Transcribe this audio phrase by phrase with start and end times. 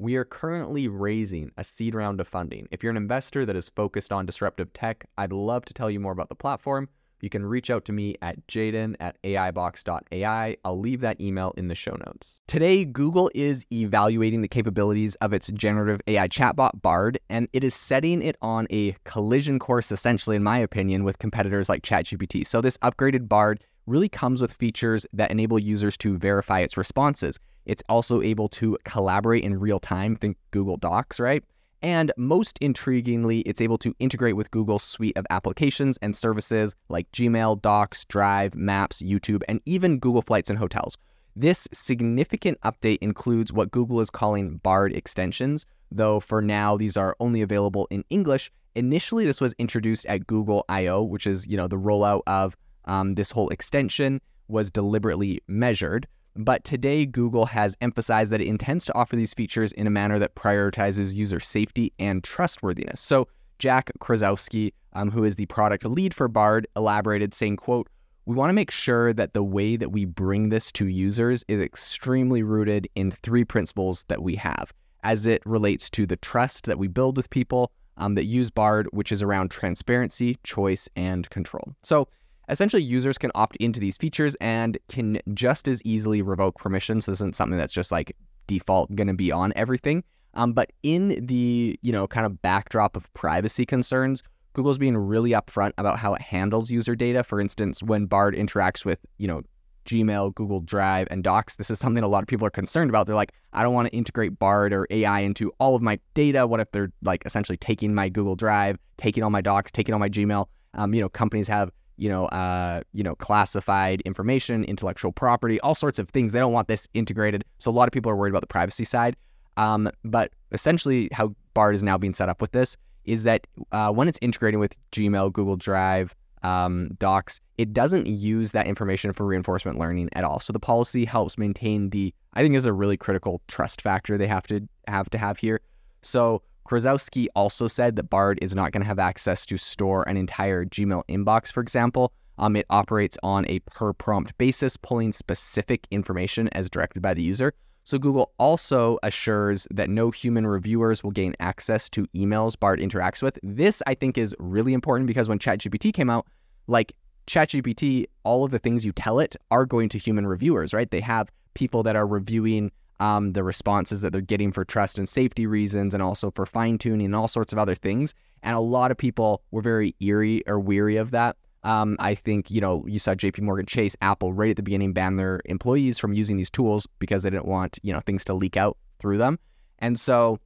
[0.00, 2.68] We are currently raising a seed round of funding.
[2.70, 5.98] If you're an investor that is focused on disruptive tech, I'd love to tell you
[5.98, 6.88] more about the platform.
[7.20, 10.56] You can reach out to me at jaeden at aibox.ai.
[10.64, 12.38] I'll leave that email in the show notes.
[12.46, 17.74] Today, Google is evaluating the capabilities of its generative AI chatbot Bard, and it is
[17.74, 22.46] setting it on a collision course, essentially, in my opinion, with competitors like ChatGPT.
[22.46, 27.38] So, this upgraded Bard really comes with features that enable users to verify its responses.
[27.66, 31.42] It's also able to collaborate in real time, think Google Docs, right?
[31.80, 37.10] And most intriguingly, it's able to integrate with Google's suite of applications and services like
[37.12, 40.96] Gmail, Docs, Drive, Maps, YouTube, and even Google Flights and Hotels.
[41.36, 47.14] This significant update includes what Google is calling Bard extensions, though for now these are
[47.20, 48.50] only available in English.
[48.74, 52.56] Initially, this was introduced at Google I/O, which is you know the rollout of
[52.88, 56.08] um, this whole extension was deliberately measured.
[56.34, 60.18] But today, Google has emphasized that it intends to offer these features in a manner
[60.18, 63.00] that prioritizes user safety and trustworthiness.
[63.00, 63.28] So
[63.58, 67.88] Jack Krawczyk, um, who is the product lead for Bard, elaborated saying, quote,
[68.24, 71.60] we want to make sure that the way that we bring this to users is
[71.60, 74.72] extremely rooted in three principles that we have
[75.02, 78.86] as it relates to the trust that we build with people um, that use Bard,
[78.92, 81.74] which is around transparency, choice, and control.
[81.82, 82.06] So
[82.48, 87.04] Essentially, users can opt into these features and can just as easily revoke permissions.
[87.04, 88.16] So this isn't something that's just like
[88.46, 90.02] default going to be on everything.
[90.34, 94.22] Um, but in the you know kind of backdrop of privacy concerns,
[94.54, 97.22] Google's being really upfront about how it handles user data.
[97.22, 99.42] For instance, when Bard interacts with you know
[99.86, 103.06] Gmail, Google Drive, and Docs, this is something a lot of people are concerned about.
[103.06, 106.46] They're like, I don't want to integrate Bard or AI into all of my data.
[106.46, 109.98] What if they're like essentially taking my Google Drive, taking all my Docs, taking all
[110.00, 110.46] my Gmail?
[110.74, 115.74] Um, you know, companies have you know, uh, you know, classified information, intellectual property, all
[115.74, 116.32] sorts of things.
[116.32, 117.44] They don't want this integrated.
[117.58, 119.16] So a lot of people are worried about the privacy side.
[119.56, 123.90] Um, but essentially, how Bard is now being set up with this is that uh,
[123.90, 129.26] when it's integrating with Gmail, Google Drive, um, Docs, it doesn't use that information for
[129.26, 130.38] reinforcement learning at all.
[130.38, 134.28] So the policy helps maintain the, I think, is a really critical trust factor they
[134.28, 135.60] have to have to have here.
[136.02, 140.16] So Krawczyk also said that Bard is not going to have access to store an
[140.16, 142.12] entire Gmail inbox, for example.
[142.38, 147.22] Um, it operates on a per prompt basis, pulling specific information as directed by the
[147.22, 147.54] user.
[147.84, 153.22] So Google also assures that no human reviewers will gain access to emails Bard interacts
[153.22, 153.38] with.
[153.42, 156.26] This, I think, is really important because when ChatGPT came out,
[156.66, 156.92] like
[157.26, 160.90] ChatGPT, all of the things you tell it are going to human reviewers, right?
[160.90, 162.70] They have people that are reviewing
[163.00, 166.78] um, the responses that they're getting for trust and safety reasons, and also for fine
[166.78, 168.14] tuning and all sorts of other things.
[168.42, 171.36] And a lot of people were very eerie or weary of that.
[171.64, 174.92] Um, I think, you know, you saw JP Morgan Chase, Apple right at the beginning
[174.92, 178.34] ban their employees from using these tools because they didn't want, you know, things to
[178.34, 179.38] leak out through them.
[179.80, 180.38] And so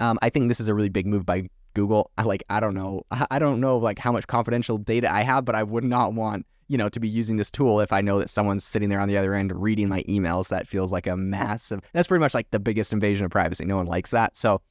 [0.00, 2.10] um, I think this is a really big move by Google.
[2.18, 3.02] I like, I don't know.
[3.30, 6.46] I don't know like how much confidential data I have, but I would not want
[6.70, 9.08] you know, to be using this tool if I know that someone's sitting there on
[9.08, 10.50] the other end reading my emails.
[10.50, 11.80] That feels like a massive.
[11.92, 13.64] That's pretty much like the biggest invasion of privacy.
[13.64, 14.36] No one likes that.
[14.36, 14.62] So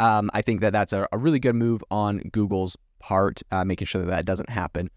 [0.00, 3.86] um, I think that that's a, a, really good move on Google's part, uh, making
[3.86, 4.90] sure that that doesn't happen.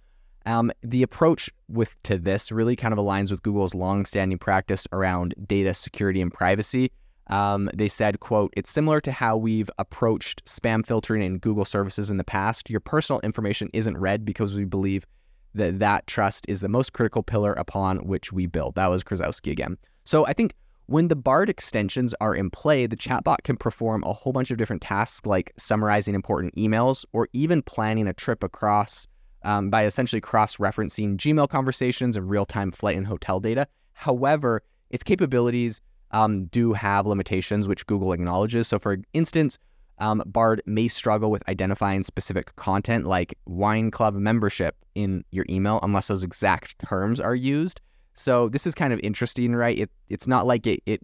[0.47, 5.35] Um, the approach with to this really kind of aligns with Google's long-standing practice around
[5.45, 6.91] data security and privacy.
[7.27, 12.09] Um, they said, "quote It's similar to how we've approached spam filtering in Google services
[12.09, 12.67] in the past.
[12.67, 15.05] Your personal information isn't read because we believe
[15.55, 18.75] that that trust is the most critical pillar upon which we build.
[18.75, 19.77] That was Krawczyk again.
[20.05, 20.53] So I think
[20.87, 24.57] when the BARD extensions are in play, the chatbot can perform a whole bunch of
[24.57, 29.07] different tasks like summarizing important emails or even planning a trip across
[29.43, 33.67] um, by essentially cross referencing Gmail conversations and real time flight and hotel data.
[33.93, 38.67] However, its capabilities um, do have limitations, which Google acknowledges.
[38.67, 39.57] So, for instance,
[39.99, 45.79] um, Bard may struggle with identifying specific content like wine club membership in your email
[45.83, 47.81] unless those exact terms are used.
[48.13, 49.77] So this is kind of interesting, right?
[49.77, 51.01] It, it's not like it, it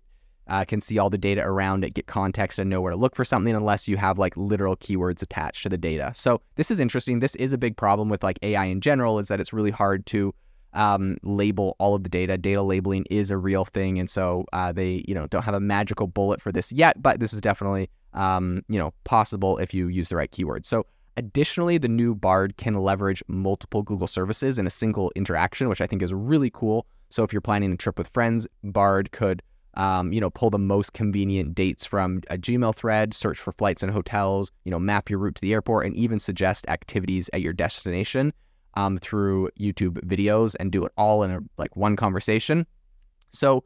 [0.48, 3.16] uh, can see all the data around it, get context, and know where to look
[3.16, 6.12] for something unless you have like literal keywords attached to the data.
[6.16, 7.20] So this is interesting.
[7.20, 10.06] This is a big problem with like AI in general, is that it's really hard
[10.08, 10.34] to
[10.74, 12.38] um, label all of the data.
[12.38, 15.60] Data labeling is a real thing, and so uh, they you know don't have a
[15.60, 19.88] magical bullet for this yet, but this is definitely um, you know possible if you
[19.88, 20.66] use the right keywords.
[20.66, 20.86] So
[21.18, 25.88] additionally, the new Bard can leverage multiple Google services in a single interaction, which I
[25.88, 26.86] think is really cool.
[27.10, 29.44] So if you're planning a trip with friends, Bard could
[29.76, 33.82] um, you know, pull the most convenient dates from a Gmail thread, search for flights
[33.82, 37.42] and hotels, you know, map your route to the airport, and even suggest activities at
[37.42, 38.34] your destination
[38.76, 42.68] um, through YouTube videos and do it all in a, like one conversation.
[43.32, 43.64] So,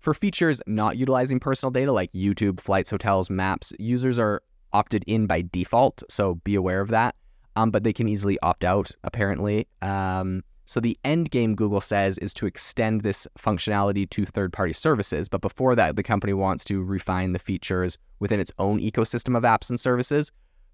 [0.00, 4.42] for features not utilizing personal data like YouTube, flights, hotels, maps, users are
[4.72, 6.02] opted in by default.
[6.08, 7.14] So be aware of that.
[7.56, 9.66] Um, but they can easily opt out, apparently.
[9.82, 14.72] Um, so the end game, Google says, is to extend this functionality to third party
[14.72, 15.28] services.
[15.28, 19.42] But before that, the company wants to refine the features within its own ecosystem of
[19.42, 20.30] apps and services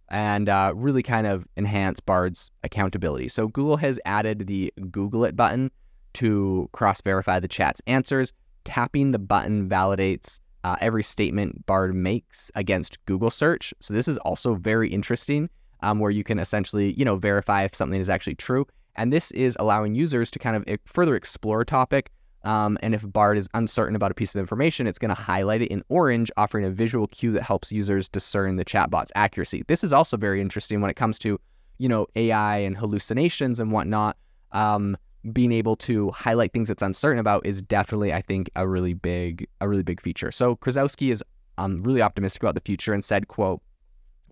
[0.08, 3.28] and uh, really kind of enhance Bard's accountability.
[3.28, 5.70] So Google has added the Google It button
[6.14, 8.32] to cross verify the chat's answers.
[8.67, 13.73] Tapping the button validates uh, every statement Bard makes against Google search.
[13.81, 15.49] So this is also very interesting,
[15.81, 18.67] um, where you can essentially, you know, verify if something is actually true.
[18.97, 22.11] And this is allowing users to kind of further explore a topic
[22.47, 25.62] um, and if Bard is uncertain about a piece of information, it's going to highlight
[25.62, 29.65] it in orange, offering a visual cue that helps users discern the chatbot's accuracy.
[29.67, 31.41] This is also very interesting when it comes to,
[31.79, 34.17] you know, AI and hallucinations and whatnot.
[34.53, 34.97] Um,
[35.32, 39.46] being able to highlight things that's uncertain about is definitely, I think, a really big,
[39.61, 40.31] a really big feature.
[40.31, 41.23] So Krawczyk is
[41.58, 43.61] um, really optimistic about the future and said, "quote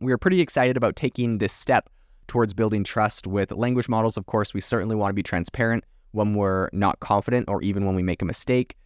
[0.01, 1.89] We are pretty excited about taking this step
[2.27, 4.17] towards building trust with language models.
[4.17, 7.95] Of course, we certainly want to be transparent." when we're not confident or even when
[7.95, 8.77] we make a mistake.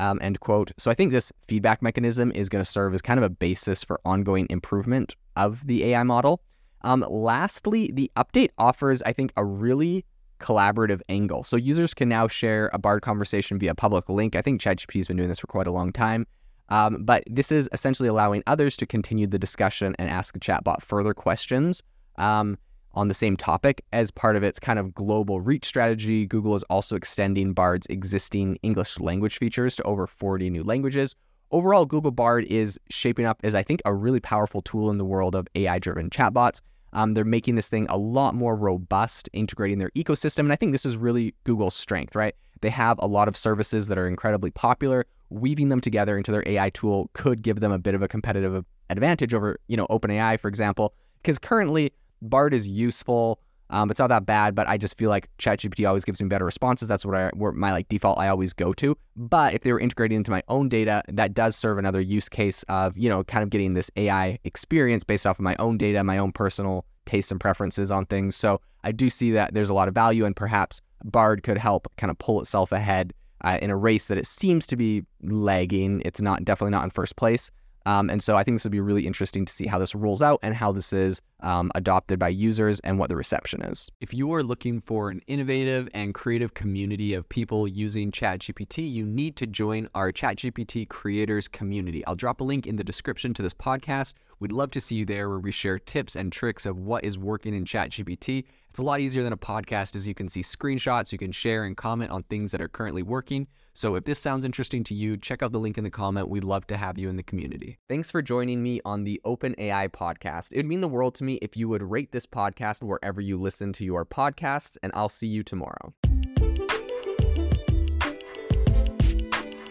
[0.00, 0.72] Um, end quote.
[0.78, 3.84] So I think this feedback mechanism is going to serve as kind of a basis
[3.84, 6.40] for ongoing improvement of the AI model.
[6.82, 10.04] Um, lastly, the update offers, I think, a really
[10.38, 11.42] collaborative angle.
[11.42, 14.36] So users can now share a Bard conversation via public link.
[14.36, 16.26] I think ChatGPT has been doing this for quite a long time.
[16.70, 20.82] Um, but this is essentially allowing others to continue the discussion and ask the chatbot
[20.82, 21.82] further questions.
[22.16, 22.58] Um,
[22.94, 23.84] on the same topic.
[23.92, 28.58] As part of its kind of global reach strategy, Google is also extending Bard's existing
[28.62, 31.14] English language features to over 40 new languages.
[31.50, 35.04] Overall, Google Bard is shaping up as, I think, a really powerful tool in the
[35.04, 36.60] world of AI driven chatbots.
[36.92, 40.40] Um, they're making this thing a lot more robust, integrating their ecosystem.
[40.40, 42.34] And I think this is really Google's strength, right?
[42.60, 45.06] They have a lot of services that are incredibly popular.
[45.30, 48.64] Weaving them together into their AI tool could give them a bit of a competitive
[48.90, 51.92] advantage over, you know, OpenAI, for example, because currently
[52.22, 53.40] Bard is useful.
[53.70, 56.44] Um, it's not that bad, but I just feel like ChatGPT always gives me better
[56.44, 56.88] responses.
[56.88, 58.96] That's what I, where my like default I always go to.
[59.16, 62.64] But if they were integrating into my own data, that does serve another use case
[62.68, 66.02] of you know kind of getting this AI experience based off of my own data,
[66.02, 68.36] my own personal tastes and preferences on things.
[68.36, 71.88] So I do see that there's a lot of value, and perhaps Bard could help
[71.96, 73.12] kind of pull itself ahead
[73.42, 76.02] uh, in a race that it seems to be lagging.
[76.04, 77.50] It's not definitely not in first place.
[77.88, 80.20] Um, and so I think this would be really interesting to see how this rolls
[80.20, 83.90] out and how this is um, adopted by users and what the reception is.
[84.02, 89.06] If you are looking for an innovative and creative community of people using ChatGPT, you
[89.06, 92.04] need to join our ChatGPT creators community.
[92.04, 94.12] I'll drop a link in the description to this podcast.
[94.38, 97.16] We'd love to see you there where we share tips and tricks of what is
[97.16, 98.44] working in ChatGPT.
[98.78, 101.64] It's a lot easier than a podcast as you can see screenshots, you can share
[101.64, 103.48] and comment on things that are currently working.
[103.74, 106.28] So if this sounds interesting to you, check out the link in the comment.
[106.28, 107.76] We'd love to have you in the community.
[107.88, 110.52] Thanks for joining me on the Open AI podcast.
[110.52, 113.36] It would mean the world to me if you would rate this podcast wherever you
[113.36, 115.92] listen to your podcasts, and I'll see you tomorrow.